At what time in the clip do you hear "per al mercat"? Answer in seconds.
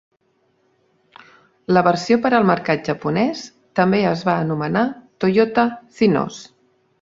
2.23-2.89